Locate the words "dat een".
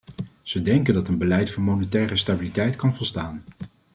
0.93-1.17